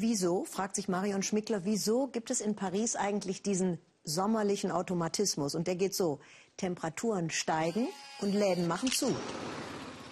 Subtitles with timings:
[0.00, 5.56] Wieso, fragt sich Marion Schmickler, wieso gibt es in Paris eigentlich diesen sommerlichen Automatismus?
[5.56, 6.20] Und der geht so,
[6.56, 7.88] Temperaturen steigen
[8.20, 9.12] und Läden machen zu.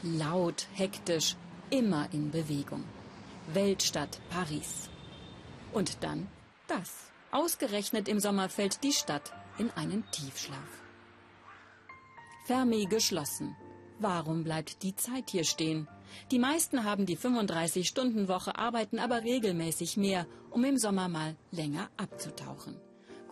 [0.03, 1.37] Laut, hektisch,
[1.71, 2.83] immer in Bewegung.
[3.53, 4.91] Weltstadt Paris.
[5.73, 6.27] Und dann
[6.67, 6.91] das.
[7.31, 10.83] Ausgerechnet im Sommer fällt die Stadt in einen Tiefschlaf.
[12.47, 13.55] Fermi geschlossen.
[13.99, 15.89] Warum bleibt die Zeit hier stehen?
[16.31, 22.77] Die meisten haben die 35-Stunden-Woche, arbeiten aber regelmäßig mehr, um im Sommer mal länger abzutauchen.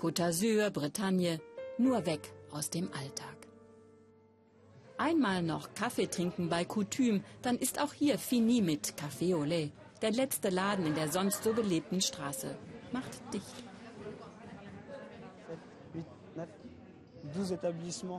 [0.00, 1.40] Côte d'Azur, Bretagne,
[1.78, 3.36] nur weg aus dem Alltag.
[4.96, 9.72] Einmal noch Kaffee trinken bei Coutume, dann ist auch hier fini mit Café au lait.
[10.02, 12.56] Der letzte Laden in der sonst so belebten Straße
[12.92, 13.63] macht dicht.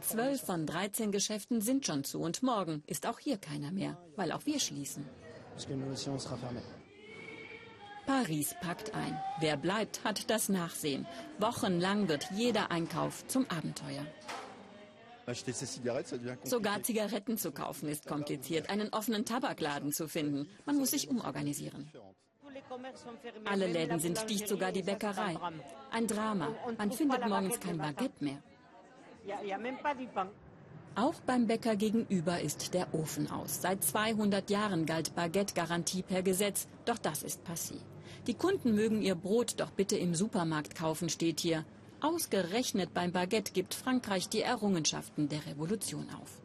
[0.02, 4.31] Zwölf von 13 Geschäften sind schon zu und morgen ist auch hier keiner mehr, weil
[4.31, 5.05] auch wir schließen.
[8.05, 9.19] Paris packt ein.
[9.39, 11.07] Wer bleibt, hat das Nachsehen.
[11.39, 14.05] Wochenlang wird jeder Einkauf zum Abenteuer.
[16.44, 20.47] Sogar Zigaretten zu kaufen ist kompliziert, einen offenen Tabakladen zu finden.
[20.66, 21.91] Man muss sich umorganisieren.
[23.45, 25.38] Alle Läden sind dicht, sogar die Bäckerei.
[25.91, 26.50] Ein Drama.
[26.78, 28.44] Man findet morgens kein Baguette mehr.
[30.95, 33.62] Auch beim Bäcker gegenüber ist der Ofen aus.
[33.62, 37.76] Seit 200 Jahren galt Baguette-Garantie per Gesetz, doch das ist passé.
[38.28, 41.66] Die Kunden mögen ihr Brot doch bitte im Supermarkt kaufen, steht hier.
[42.00, 46.42] Ausgerechnet beim Baguette gibt Frankreich die Errungenschaften der Revolution auf.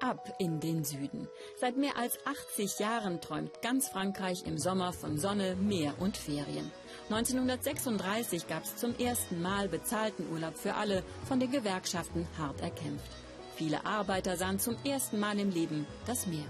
[0.00, 1.28] Ab in den Süden.
[1.60, 6.70] Seit mehr als 80 Jahren träumt ganz Frankreich im Sommer von Sonne, Meer und Ferien.
[7.10, 13.10] 1936 gab es zum ersten Mal bezahlten Urlaub für alle, von den Gewerkschaften hart erkämpft.
[13.56, 16.44] Viele Arbeiter sahen zum ersten Mal im Leben das Meer.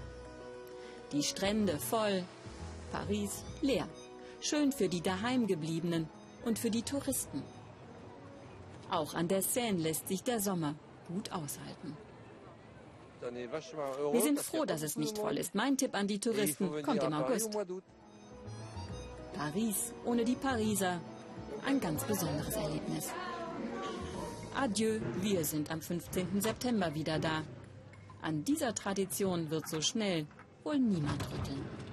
[1.13, 2.23] Die Strände voll,
[2.91, 3.87] Paris leer.
[4.41, 6.09] Schön für die Daheimgebliebenen
[6.43, 7.41] und für die Touristen.
[8.91, 10.75] Auch an der Seine lässt sich der Sommer
[11.07, 11.95] gut aushalten.
[13.21, 15.55] Wir sind froh, dass es nicht voll ist.
[15.55, 17.57] Mein Tipp an die Touristen kommt im August.
[19.39, 20.99] Paris ohne die Pariser.
[21.65, 23.09] Ein ganz besonderes Erlebnis.
[24.53, 26.41] Adieu, wir sind am 15.
[26.41, 27.43] September wieder da.
[28.21, 30.27] An dieser Tradition wird so schnell
[30.65, 31.88] wohl niemand rütteln.